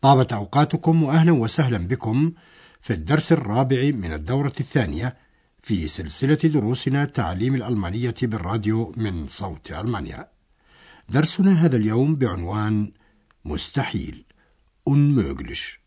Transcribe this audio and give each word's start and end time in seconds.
طابت 0.00 0.32
أوقاتكم 0.32 1.02
وأهلا 1.02 1.32
وسهلا 1.32 1.78
بكم 1.78 2.32
في 2.80 2.92
الدرس 2.92 3.32
الرابع 3.32 3.90
من 3.94 4.12
الدورة 4.12 4.52
الثانية 4.60 5.16
في 5.62 5.88
سلسلة 5.88 6.34
دروسنا 6.34 7.04
تعليم 7.04 7.54
الألمانية 7.54 8.14
بالراديو 8.22 8.94
من 8.96 9.26
صوت 9.26 9.70
ألمانيا. 9.70 10.28
درسنا 11.08 11.52
هذا 11.52 11.76
اليوم 11.76 12.16
بعنوان 12.16 12.92
مستحيل 13.44 14.24
unmöglich. 14.90 15.78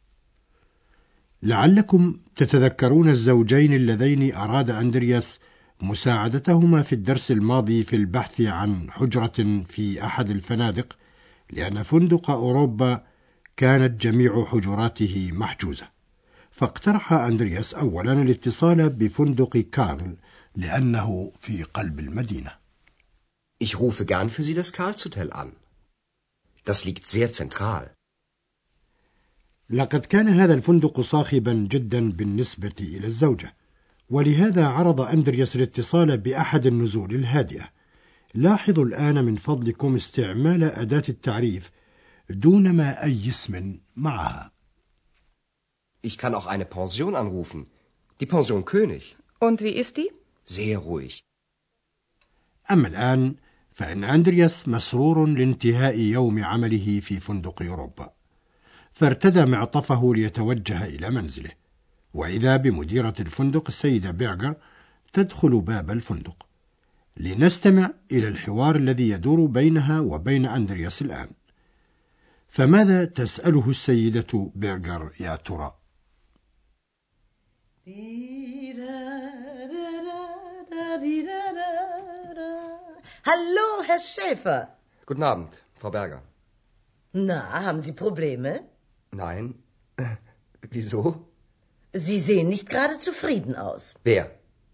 لعلكم 1.43 2.19
تتذكرون 2.35 3.09
الزوجين 3.09 3.73
اللذين 3.73 4.35
أراد 4.35 4.69
أندرياس 4.69 5.39
مساعدتهما 5.81 6.81
في 6.81 6.93
الدرس 6.93 7.31
الماضي 7.31 7.83
في 7.83 7.95
البحث 7.95 8.41
عن 8.41 8.91
حجرة 8.91 9.63
في 9.67 10.05
أحد 10.05 10.29
الفنادق 10.29 10.97
لأن 11.51 11.83
فندق 11.83 12.29
أوروبا 12.29 13.10
كانت 13.57 14.01
جميع 14.01 14.45
حجراته 14.45 15.29
محجوزة 15.33 15.87
فاقترح 16.51 17.13
أندرياس 17.13 17.73
أولا 17.73 18.21
الاتصال 18.21 18.89
بفندق 18.89 19.57
كارل 19.57 20.15
لأنه 20.55 21.31
في 21.39 21.63
قلب 21.63 21.99
المدينة 21.99 22.61
Ich 23.63 23.79
rufe 23.79 24.05
gern 24.05 24.29
für 24.31 24.43
Sie 24.43 24.55
das 24.55 24.73
Karlshotel 24.73 25.31
an. 25.31 25.51
Das 26.65 26.83
liegt 26.85 27.07
sehr 27.07 27.31
zentral. 27.31 27.89
لقد 29.69 30.05
كان 30.05 30.27
هذا 30.27 30.53
الفندق 30.53 31.01
صاخبا 31.01 31.53
جدا 31.53 32.11
بالنسبة 32.11 32.73
إلى 32.79 33.07
الزوجة 33.07 33.53
ولهذا 34.09 34.65
عرض 34.65 35.01
أندرياس 35.01 35.55
الاتصال 35.55 36.17
بأحد 36.17 36.65
النزول 36.65 37.15
الهادئة 37.15 37.69
لاحظوا 38.33 38.85
الآن 38.85 39.23
من 39.23 39.35
فضلكم 39.35 39.95
استعمال 39.95 40.63
أداة 40.63 41.03
التعريف 41.09 41.71
دون 42.31 42.71
ما 42.71 43.03
أي 43.03 43.29
اسم 43.29 43.79
معها 43.95 44.51
Ich 46.03 46.17
kann 46.17 46.33
auch 46.33 46.47
eine 46.47 46.65
Pension 46.65 47.15
anrufen. 47.15 47.67
Die 48.19 48.25
Pension 48.25 48.65
König. 48.65 49.15
Und 49.39 49.61
wie 49.61 49.75
ist 49.83 49.97
die? 49.97 50.09
Sehr 50.45 50.77
ruhig. 50.79 51.23
أما 52.71 52.87
الآن 52.87 53.35
فإن 53.71 54.03
أندرياس 54.03 54.67
مسرور 54.67 55.25
لانتهاء 55.25 55.99
يوم 55.99 56.43
عمله 56.43 56.99
في 56.99 57.19
فندق 57.19 57.61
أوروبا 57.61 58.13
فارتدى 58.93 59.45
معطفه 59.45 60.15
ليتوجه 60.15 60.85
إلى 60.85 61.09
منزله 61.09 61.51
وإذا 62.13 62.57
بمديرة 62.57 63.13
الفندق 63.19 63.67
السيدة 63.67 64.11
بيرجر 64.11 64.55
تدخل 65.13 65.61
باب 65.61 65.91
الفندق 65.91 66.47
لنستمع 67.17 67.91
إلى 68.11 68.27
الحوار 68.27 68.75
الذي 68.75 69.09
يدور 69.09 69.45
بينها 69.45 69.99
وبين 69.99 70.45
أندرياس 70.45 71.01
الآن 71.01 71.29
فماذا 72.50 73.04
تسأله 73.04 73.70
السيدة 73.70 74.50
بيرجر 74.54 75.12
يا 75.20 75.36
ترى؟ 75.36 75.72
Hallo, 83.24 83.82
Herr 83.88 83.98
Schäfer. 84.00 84.68
Guten 85.06 85.22
Abend, 85.22 85.52
Frau 85.74 85.90
Berger. 85.90 86.22
Na, 87.12 87.38
haben 87.64 87.80
Sie 87.80 87.92
Probleme? 87.92 88.60
Nein. 89.12 89.54
Wieso? 90.70 91.02
Sie 91.92 92.20
sehen 92.20 92.48
nicht 92.48 92.68
gerade 92.68 92.98
zufrieden 92.98 93.54
aus. 93.54 93.94
Wer? 94.04 94.30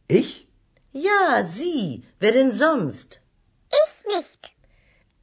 Ich? 0.08 0.48
Ja, 0.92 1.42
Sie. 1.42 2.04
Wer 2.18 2.32
denn 2.32 2.52
sonst? 2.52 3.20
Ich 3.82 3.94
nicht. 4.16 4.52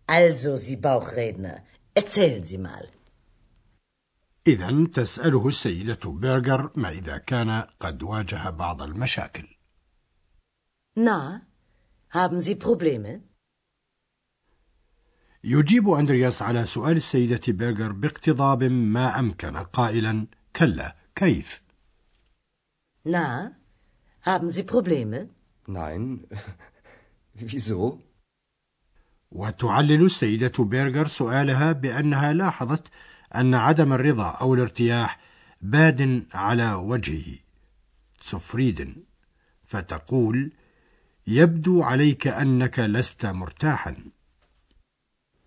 Also, 0.07 0.57
Sie 0.57 0.75
Bauchredner, 0.75 1.57
Erzählen 1.94 2.44
Sie 2.44 2.58
mal. 2.58 2.88
إذا 4.46 4.86
تسأله 4.94 5.48
السيدة 5.48 5.98
بيرجر 6.10 6.70
ما 6.76 6.88
إذا 6.88 7.18
كان 7.18 7.66
قد 7.80 8.02
واجه 8.02 8.50
بعض 8.50 8.82
المشاكل 8.82 9.48
Na, 10.96 11.40
haben 12.10 12.40
Sie 12.40 12.54
Probleme? 12.54 13.20
يجيب 15.44 15.88
أندرياس 15.88 16.42
على 16.42 16.66
سؤال 16.66 16.96
السيدة 16.96 17.40
بيرجر 17.52 17.92
باقتضاب 17.92 18.62
ما 18.64 19.18
أمكن 19.18 19.56
قائلا 19.56 20.26
كلا 20.56 20.96
كيف 21.16 21.60
Na, 23.06 23.50
haben 24.22 24.50
Sie 24.50 24.62
Probleme? 24.62 25.28
Nein. 25.66 26.26
Wieso? 27.34 27.98
وتعلل 29.34 30.04
السيدة 30.04 30.64
بيرجر 30.64 31.06
سؤالها 31.06 31.72
بأنها 31.72 32.32
لاحظت 32.32 32.88
أن 33.34 33.54
عدم 33.54 33.92
الرضا 33.92 34.30
أو 34.30 34.54
الارتياح 34.54 35.18
باد 35.62 36.26
على 36.34 36.74
وجهه 36.74 37.38
سفريد 38.20 39.04
فتقول 39.64 40.52
يبدو 41.26 41.82
عليك 41.82 42.26
أنك 42.26 42.78
لست 42.78 43.26
مرتاحا 43.26 43.96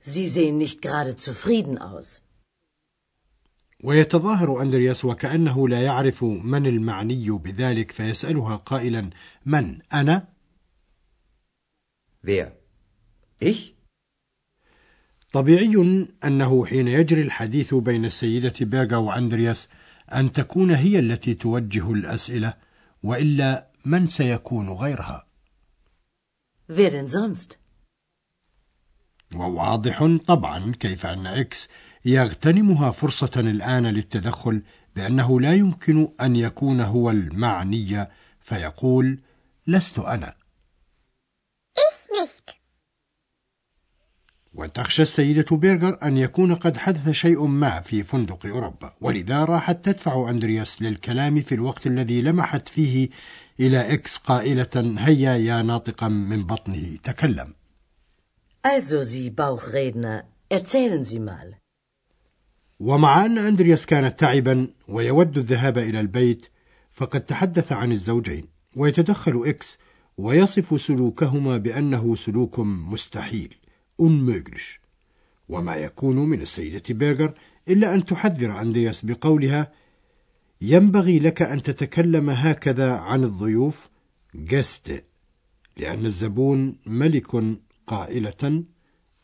Sie 0.02 0.28
sehen 0.30 0.58
nicht 0.58 0.82
gerade 0.82 1.18
zufrieden 1.18 1.78
aus. 1.78 2.22
ويتظاهر 3.84 4.62
أندرياس 4.62 5.06
وكأنه 5.06 5.68
لا 5.68 5.82
يعرف 5.82 6.24
من 6.24 6.66
المعني 6.66 7.30
بذلك 7.30 7.92
فيسألها 7.92 8.56
قائلا 8.56 9.10
من 9.46 9.82
أنا؟ 9.94 10.28
Wer? 12.24 12.52
Ich? 13.40 13.77
طبيعي 15.38 16.08
أنه 16.24 16.66
حين 16.66 16.88
يجري 16.88 17.22
الحديث 17.22 17.74
بين 17.74 18.06
السيدة 18.06 18.54
بيرغا 18.62 18.98
وأندرياس 18.98 19.68
أن 20.14 20.32
تكون 20.32 20.72
هي 20.72 21.00
التي 21.00 21.34
توجه 21.34 21.92
الأسئلة 21.92 22.54
وإلا 23.04 23.68
من 23.86 24.08
سيكون 24.08 24.70
غيرها 24.70 25.28
Wer 26.70 26.90
denn 26.92 27.08
sonst? 27.08 27.58
وواضح 29.36 30.18
طبعا 30.28 30.72
كيف 30.80 31.06
أن 31.06 31.28
إكس 31.28 31.68
يغتنمها 32.06 32.92
فرصة 32.92 33.40
الآن 33.40 33.86
للتدخل 33.86 34.64
بأنه 34.96 35.42
لا 35.42 35.54
يمكن 35.54 36.10
أن 36.22 36.36
يكون 36.36 36.82
هو 36.82 37.10
المعني 37.10 38.08
فيقول 38.42 39.20
لست 39.68 40.00
أنا 40.00 40.34
Ich 41.78 42.10
nicht. 42.22 42.58
وتخشى 44.58 45.02
السيدة 45.02 45.58
بيرغر 45.58 45.98
أن 46.04 46.18
يكون 46.18 46.56
قد 46.56 46.78
حدث 46.78 47.10
شيء 47.10 47.46
ما 47.46 47.80
في 47.82 48.04
فندق 48.04 48.46
أوروبا 48.46 48.94
ولذا 49.02 49.44
راحت 49.44 49.86
تدفع 49.86 50.30
أندرياس 50.30 50.82
للكلام 50.82 51.42
في 51.42 51.56
الوقت 51.56 51.88
الذي 51.88 52.22
لمحت 52.22 52.70
فيه 52.70 53.10
إلى 53.60 53.94
إكس 53.94 54.18
قائلة 54.18 54.96
هيا 54.98 55.36
يا 55.36 55.62
ناطقا 55.62 56.08
من 56.08 56.46
بطنه 56.46 56.98
تكلم 57.04 57.54
Also, 58.68 59.04
Sie 59.04 59.30
Bauchredner, 59.30 60.24
erzählen 60.50 61.04
Sie 61.04 61.20
mal. 61.20 61.56
ومع 62.80 63.26
أن 63.26 63.38
أندرياس 63.38 63.86
كان 63.86 64.16
تعبا 64.16 64.68
ويود 64.88 65.38
الذهاب 65.38 65.78
إلى 65.78 66.00
البيت 66.00 66.48
فقد 66.92 67.22
تحدث 67.22 67.72
عن 67.72 67.92
الزوجين 67.92 68.48
ويتدخل 68.76 69.44
إكس 69.46 69.78
ويصف 70.18 70.82
سلوكهما 70.82 71.58
بأنه 71.58 72.16
سلوك 72.16 72.60
مستحيل 72.60 73.56
unmöglich. 74.00 74.80
وما 75.50 75.76
يكون 75.76 76.16
من 76.16 76.42
السيدة 76.42 76.84
بيرغر 76.90 77.34
إلا 77.68 77.96
أن 77.96 78.06
تحذر 78.06 78.62
أندرياس 78.62 79.06
بقولها 79.06 79.72
ينبغي 80.62 81.20
لك 81.20 81.42
أن 81.42 81.64
تتكلم 81.64 82.30
هكذا 82.30 82.92
عن 82.98 83.24
الضيوف 83.24 83.90
جست 84.36 85.04
لأن 85.78 86.06
الزبون 86.06 86.80
ملك 86.86 87.58
قائلة 87.88 88.64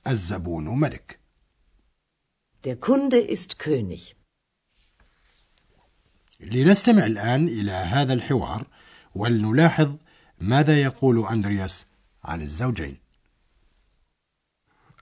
الزبون 0.07 0.79
ملك. 0.79 1.19
Der 2.63 2.79
Kunde 2.79 3.17
ist 3.17 3.59
König. 3.59 4.15
لنستمع 6.39 7.05
الآن 7.05 7.47
إلى 7.47 7.71
هذا 7.71 8.13
الحوار 8.13 8.67
ولنلاحظ 9.15 9.95
ماذا 10.39 10.81
يقول 10.81 11.27
أندرياس 11.27 11.85
عن 12.23 12.41
الزوجين. 12.41 13.02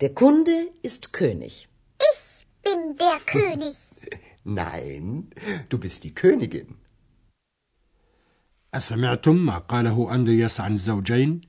der 0.00 0.14
Kunde 0.14 0.68
ist 0.82 1.12
König. 1.12 1.68
Ich 2.12 2.46
bin 2.64 2.96
der 2.96 3.18
König. 3.34 3.76
Nein, 4.44 5.30
du 5.68 5.78
bist 5.78 6.04
die 6.04 6.14
Königin. 6.14 6.76
أسمعتم 8.74 9.46
ما 9.46 9.58
قاله 9.58 10.14
أندرياس 10.14 10.60
عن 10.60 10.72
الزوجين؟ 10.72 11.40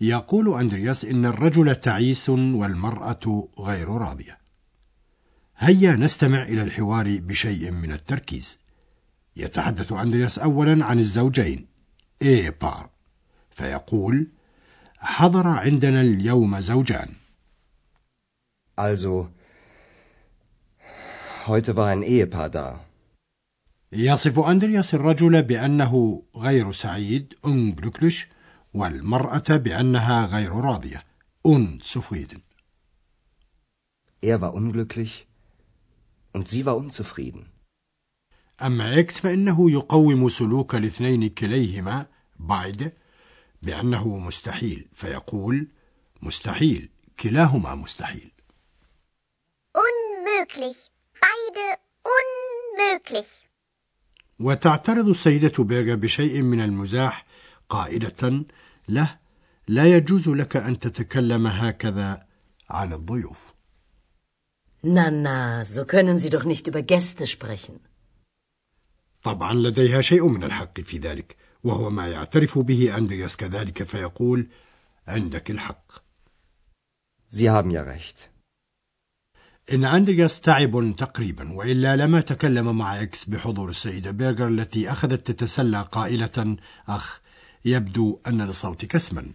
يقول 0.00 0.60
أندرياس 0.60 1.04
إن 1.04 1.26
الرجل 1.26 1.76
تعيس 1.76 2.28
والمرأة 2.28 3.48
غير 3.58 3.88
راضية. 3.88 4.38
هيا 5.56 5.92
نستمع 5.92 6.42
إلى 6.42 6.62
الحوار 6.62 7.18
بشيء 7.18 7.70
من 7.70 7.92
التركيز. 7.92 8.58
يتحدث 9.36 9.92
أندرياس 9.92 10.38
أولا 10.38 10.84
عن 10.84 10.98
الزوجين 10.98 11.66
إيه 12.22 12.56
بار 12.60 12.90
فيقول 13.50 14.28
حضر 14.98 15.46
عندنا 15.46 16.00
اليوم 16.00 16.60
زوجان 16.60 17.08
Also, 18.78 19.28
heute 21.48 21.74
war 21.74 21.88
ein 21.88 22.02
Ehepaar 22.02 22.48
da. 22.48 22.80
يصف 23.92 24.38
أندرياس 24.38 24.94
الرجل 24.94 25.42
بأنه 25.42 26.22
غير 26.36 26.72
سعيد 26.72 27.34
unglücklich 27.46 28.26
والمرأة 28.74 29.56
بأنها 29.56 30.26
غير 30.26 30.52
راضية 30.52 31.02
unzufrieden. 31.42 32.42
Er 34.22 34.40
war 34.40 34.54
unglücklich 34.54 35.26
und 36.32 36.46
sie 36.48 36.64
war 36.66 36.76
unzufrieden. 36.76 37.46
أما 38.62 38.98
إكس 38.98 39.18
فإنه 39.20 39.70
يقوم 39.70 40.28
سلوك 40.28 40.74
الاثنين 40.74 41.28
كليهما 41.28 42.06
بعد 42.38 42.92
بأنه 43.62 44.18
مستحيل 44.18 44.88
فيقول 44.92 45.68
مستحيل 46.22 46.88
كلاهما 47.20 47.74
مستحيل 47.74 48.37
Unmöglich. 50.48 50.90
Beide 51.20 51.78
unmöglich. 52.04 53.44
وتعترض 54.40 55.08
السيدة 55.08 55.64
بيرغا 55.64 55.94
بشيء 55.94 56.42
من 56.42 56.60
المزاح 56.60 57.26
قائلة 57.68 58.44
له 58.88 59.18
لا 59.68 59.96
يجوز 59.96 60.28
لك 60.28 60.56
أن 60.56 60.78
تتكلم 60.78 61.46
هكذا 61.46 62.26
عن 62.70 62.92
الضيوف 62.92 63.52
Na, 64.82 65.10
na, 65.10 65.64
so 65.64 65.84
können 65.84 66.18
Sie 66.20 66.30
doch 66.30 66.44
nicht 66.44 66.66
über 66.68 66.82
Gäste 66.82 67.26
sprechen. 67.26 67.80
طبعا 69.22 69.54
لديها 69.54 70.00
شيء 70.00 70.28
من 70.28 70.44
الحق 70.44 70.80
في 70.80 70.98
ذلك 70.98 71.36
وهو 71.64 71.90
ما 71.90 72.08
يعترف 72.08 72.58
به 72.58 72.96
أندرياس 72.96 73.36
كذلك 73.36 73.82
فيقول 73.82 74.46
عندك 75.08 75.50
الحق 75.50 75.92
Sie 77.30 77.50
haben 77.50 77.70
ja 77.70 77.82
recht. 77.82 78.30
إن 79.72 79.84
أندرياس 79.84 80.40
تعب 80.40 80.94
تقريبا 80.98 81.52
وإلا 81.52 81.96
لما 81.96 82.20
تكلم 82.20 82.78
مع 82.78 83.02
إكس 83.02 83.24
بحضور 83.24 83.70
السيدة 83.70 84.10
بيرغر 84.10 84.48
التي 84.48 84.92
أخذت 84.92 85.30
تتسلى 85.30 85.88
قائلة 85.92 86.56
أخ 86.88 87.20
يبدو 87.64 88.20
أن 88.26 88.46
لصوتك 88.46 88.94
اسما 88.94 89.32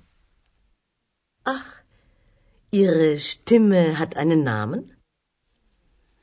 Ach, 1.45 1.83
Ihre 2.71 3.17
Stimme 3.17 3.99
hat 3.99 4.15
einen 4.15 4.43
Namen? 4.43 4.93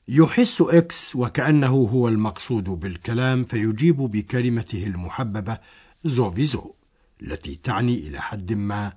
يحس 0.08 0.60
إكس 0.60 1.16
وكأنه 1.16 1.68
هو 1.74 2.08
المقصود 2.08 2.64
بالكلام 2.64 3.44
فيجيب 3.44 3.96
بكلمته 3.96 4.84
المحببة 4.84 5.58
زوفيزو 6.04 6.74
التي 7.22 7.56
تعني 7.56 7.94
إلى 8.08 8.20
حد 8.20 8.52
ما 8.52 8.92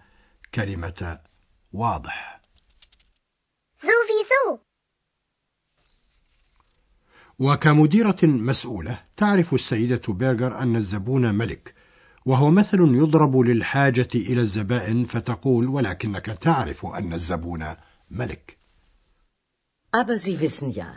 كلمة 0.53 1.19
واضح 1.73 2.41
وكمديرة 7.39 8.17
مسؤولة 8.23 8.99
تعرف 9.17 9.53
السيدة 9.53 10.01
بيرغر 10.13 10.59
أن 10.59 10.75
الزبون 10.75 11.35
ملك 11.35 11.73
وهو 12.25 12.49
مثل 12.51 12.79
يضرب 12.79 13.37
للحاجة 13.37 14.07
إلى 14.15 14.41
الزبائن 14.41 15.05
فتقول 15.05 15.67
ولكنك 15.67 16.25
تعرف 16.25 16.85
أن 16.85 17.13
الزبون 17.13 17.75
ملك 18.11 18.57
Aber 19.95 20.17
Sie 20.17 20.39
wissen 20.39 20.69
ja, 20.71 20.87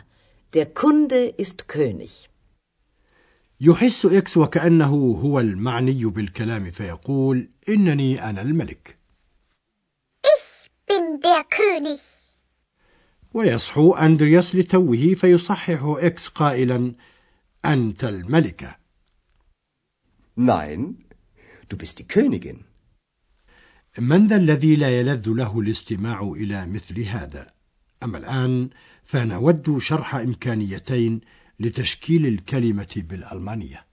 der 0.53 0.65
Kunde 0.65 1.25
ist 1.37 1.67
König. 1.67 2.29
يحس 3.61 4.05
إكس 4.05 4.37
وكأنه 4.37 5.17
هو 5.21 5.39
المعني 5.39 6.05
بالكلام 6.05 6.71
فيقول 6.71 7.49
إنني 7.69 8.29
أنا 8.29 8.41
الملك 8.41 8.97
Ich 10.25 10.69
bin 10.87 11.19
der 11.21 11.43
König. 11.43 12.16
ويصحو 13.37 13.93
أندرياس 13.93 14.55
لتوه 14.55 15.13
فيصحح 15.13 15.83
إكس 15.83 16.27
قائلا 16.27 16.95
أنت 17.65 18.03
الملكة. 18.03 18.75
Nein, 20.37 20.79
du 21.69 21.77
bist 21.77 21.99
die 21.99 22.07
Königin. 22.07 22.57
من 23.99 24.27
ذا 24.27 24.35
الذي 24.35 24.75
لا 24.75 24.99
يلذ 24.99 25.29
له 25.29 25.59
الاستماع 25.59 26.21
إلى 26.21 26.67
مثل 26.67 27.01
هذا؟ 27.01 27.47
أما 28.03 28.17
الآن 28.17 28.69
فنود 29.05 29.77
شرح 29.77 30.15
إمكانيتين 30.15 31.21
لتشكيل 31.59 32.25
الكلمة 32.25 32.93
بالألمانية. 32.95 33.85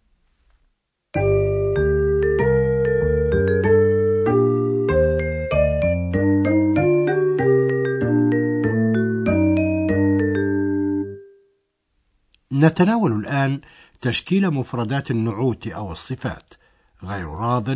نتناول 12.65 13.13
الآن 13.13 13.61
تشكيل 14.01 14.51
مفردات 14.51 15.11
النعوت 15.11 15.67
أو 15.67 15.93
الصفات 15.93 16.55
غير 17.03 17.29
راض 17.29 17.69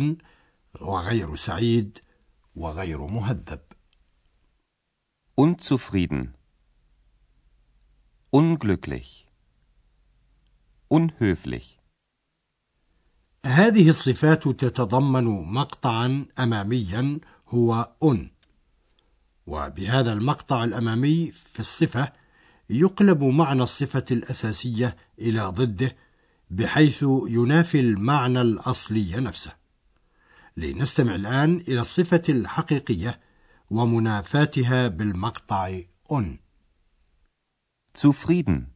وغير 0.81 1.35
سعيد 1.35 1.99
وغير 2.55 3.07
مهذب 3.07 3.59
Unzufrieden. 5.45 6.33
Unglücklich. 8.31 9.25
Unhöflich. 10.89 11.79
هذه 13.45 13.89
الصفات 13.89 14.47
تتضمن 14.47 15.23
مقطعا 15.53 16.25
أماميا 16.39 17.19
هو 17.47 17.91
أن 18.03 18.31
وبهذا 19.47 20.11
المقطع 20.13 20.63
الأمامي 20.63 21.31
في 21.31 21.59
الصفة 21.59 22.11
يقلب 22.69 23.23
معنى 23.23 23.63
الصفة 23.63 24.05
الأساسية 24.11 24.95
إلى 25.19 25.45
ضده 25.45 25.95
بحيث 26.49 27.05
ينافي 27.27 27.79
المعنى 27.79 28.41
الأصلي 28.41 29.15
نفسه 29.15 29.55
لنستمع 30.57 31.15
الآن 31.15 31.57
إلى 31.67 31.81
الصفة 31.81 32.21
الحقيقية 32.29 33.19
ومنافاتها 33.69 34.87
بالمقطع 34.87 35.81
أن 36.11 36.39
Zufrieden. 37.93 38.73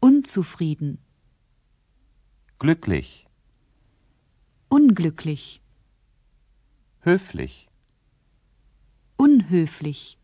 Unzufrieden. 0.00 0.98
Glücklich. 2.58 3.26
Unglücklich. 4.68 5.62
Höflich. 7.00 7.68
Unhöflich. 9.16 10.15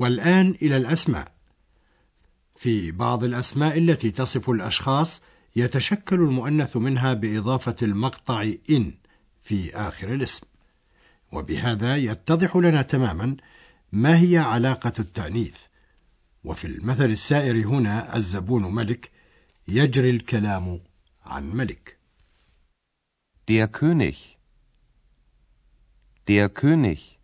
والآن 0.00 0.50
إلى 0.62 0.76
الأسماء 0.76 1.32
في 2.56 2.90
بعض 2.90 3.24
الأسماء 3.24 3.78
التي 3.78 4.10
تصف 4.10 4.50
الأشخاص 4.50 5.22
يتشكل 5.56 6.16
المؤنث 6.16 6.76
منها 6.76 7.14
بإضافة 7.14 7.76
المقطع 7.82 8.52
إن 8.70 8.94
في 9.42 9.76
آخر 9.76 10.14
الاسم 10.14 10.46
وبهذا 11.32 11.96
يتضح 11.96 12.56
لنا 12.56 12.82
تماما 12.82 13.36
ما 13.92 14.20
هي 14.20 14.38
علاقة 14.38 14.92
التأنيث 14.98 15.58
وفي 16.44 16.66
المثل 16.66 17.04
السائر 17.10 17.66
هنا 17.66 18.16
الزبون 18.16 18.74
ملك 18.74 19.10
يجري 19.68 20.10
الكلام 20.10 20.80
عن 21.24 21.50
ملك 21.50 22.00
Der 23.48 23.66
König. 23.66 24.38
Der 26.28 26.48
König. 26.48 27.19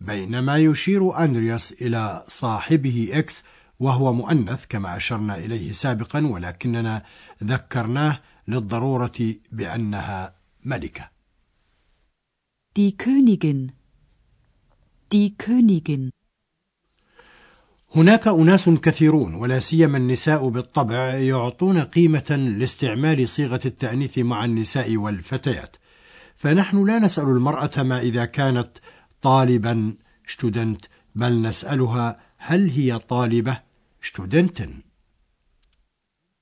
بينما 0.00 0.56
يشير 0.58 1.24
أندرياس 1.24 1.72
إلى 1.72 2.24
صاحبه 2.28 3.08
إكس 3.12 3.44
وهو 3.80 4.12
مؤنث 4.12 4.66
كما 4.68 4.96
أشرنا 4.96 5.38
إليه 5.38 5.72
سابقا 5.72 6.26
ولكننا 6.26 7.02
ذكرناه 7.44 8.20
للضرورة 8.48 9.34
بأنها 9.52 10.34
ملكة 10.64 11.18
Die 12.76 12.96
Königin. 12.96 13.72
Die 15.12 15.36
Königin. 15.36 16.10
هناك 17.94 18.28
أناس 18.28 18.68
كثيرون 18.68 19.34
ولا 19.34 19.60
سيما 19.60 19.98
النساء 19.98 20.48
بالطبع 20.48 21.14
يعطون 21.14 21.80
قيمة 21.80 22.54
لاستعمال 22.58 23.28
صيغة 23.28 23.60
التأنيث 23.66 24.18
مع 24.18 24.44
النساء 24.44 24.96
والفتيات 24.96 25.76
فنحن 26.36 26.86
لا 26.86 26.98
نسأل 26.98 27.24
المرأة 27.24 27.70
ما 27.82 28.00
إذا 28.00 28.24
كانت 28.24 28.78
طالبا 29.21 29.97
شتودنت 30.27 30.85
بل 31.15 31.41
نسألها 31.41 32.19
هل 32.37 32.69
هي 32.69 32.99
طالبة 32.99 33.61
شتودنتن 34.01 34.81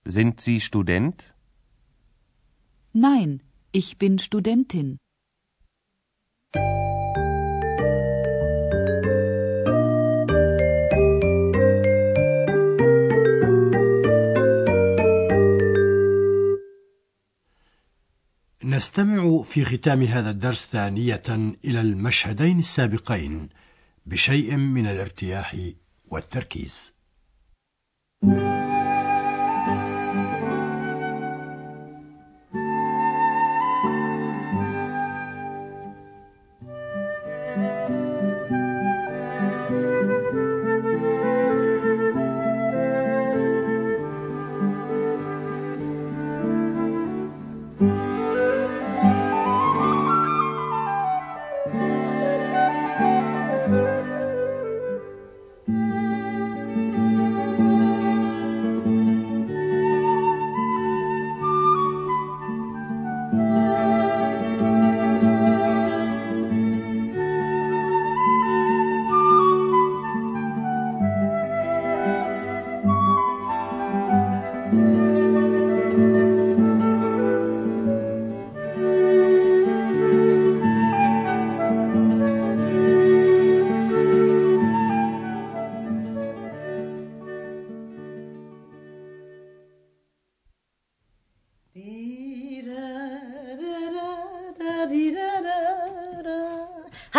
Sind 0.07 0.41
Sie 0.41 0.60
Student? 0.60 1.17
Nein, 2.93 3.41
ich 3.71 3.98
bin 4.00 4.17
Studentin. 4.19 4.98
نستمع 18.76 19.42
في 19.42 19.64
ختام 19.64 20.02
هذا 20.02 20.30
الدرس 20.30 20.66
ثانية 20.66 21.23
إلى 21.64 21.80
المشهدين 21.80 22.59
السابقين 22.59 23.49
بشيء 24.06 24.56
من 24.56 24.87
الارتياح 24.87 25.56
والتركيز. 26.04 26.92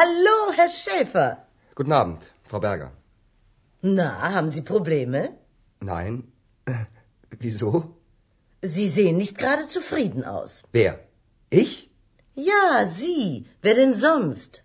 Hallo, 0.00 0.36
Herr 0.56 0.68
Schäfer. 0.82 1.28
Guten 1.74 1.92
Abend, 1.92 2.20
Frau 2.50 2.60
Berger. 2.60 2.90
Na, 3.82 4.08
haben 4.34 4.50
Sie 4.50 4.62
Probleme? 4.62 5.20
Nein. 5.80 6.14
Wieso? 7.44 7.72
Sie 8.62 8.88
sehen 8.88 9.16
nicht 9.16 9.36
gerade 9.38 9.66
zufrieden 9.76 10.24
aus. 10.24 10.62
Wer? 10.72 10.92
Ich? 11.50 11.90
Ja, 12.34 12.84
Sie. 12.84 13.46
Wer 13.62 13.74
denn 13.74 13.94
sonst? 13.94 14.62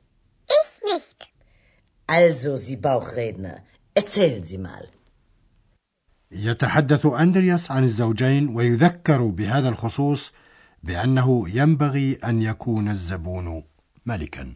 Ich 0.60 0.70
nicht. 0.94 1.20
Also, 2.08 2.58
Sie 2.58 2.78
Bauchredner, 2.78 3.56
erzählen 3.96 4.44
Sie 4.44 4.58
mal. 4.58 4.88
يتحدث 6.32 7.06
أندرياس 7.06 7.72
عن 7.72 7.84
الزوجين 7.84 8.56
ويذكر 8.56 9.26
بهذا 9.26 9.70
الخصوص 9.70 10.32
بأنه 10.84 11.50
ينبغي 11.50 12.14
أن 12.24 12.42
يكون 12.42 12.90
الزبون 12.90 13.64
ملكا. 14.06 14.56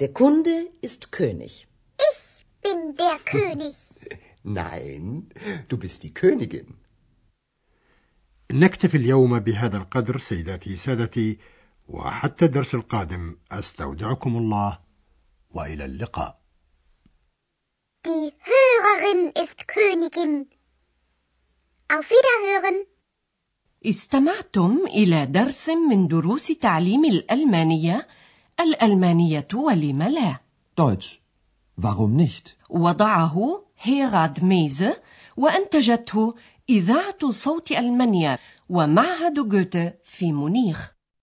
der 0.00 0.12
Kunde 0.12 0.56
ist 0.82 1.12
König. 1.12 1.68
Ich 2.10 2.44
bin 2.62 2.96
der 2.96 3.18
König. 3.24 3.76
Nein, 4.42 5.28
du 5.68 5.76
bist 5.78 6.02
die 6.02 6.14
Königin. 6.14 6.74
نكتفي 8.52 8.96
اليوم 8.96 9.38
بهذا 9.38 9.76
القدر 9.76 10.18
سيداتي 10.18 10.76
سادتي 10.76 11.38
وحتى 11.88 12.44
الدرس 12.44 12.74
القادم 12.74 13.36
أستودعكم 13.52 14.36
الله 14.36 14.78
وإلى 15.50 15.84
اللقاء 15.84 16.40
Die 18.06 18.32
Hörerin 18.50 19.32
ist 19.42 19.68
Königin. 19.68 20.46
Auf 21.88 22.10
Wiederhören. 22.10 22.86
استمعتم 23.86 24.86
إلى 24.86 25.26
درس 25.26 25.68
من 25.68 26.08
دروس 26.08 26.46
تعليم 26.46 27.04
الألمانية 27.04 28.08
الألمانية 28.60 29.48
ولم 29.54 30.02
لا 30.02 30.36
Deutsch. 30.80 31.20
Warum 31.80 32.16
nicht? 32.16 32.56
وضعه 32.70 33.64
هيراد 33.80 34.44
ميزه 34.44 34.96
وأنتجته 35.36 36.34
إذاعة 36.70 37.30
صوت 37.30 37.72
ألمانيا 37.72 38.38
ومعهد 38.68 39.48
جوته 39.48 39.92
في 40.04 40.32
مونيخ 40.32 40.93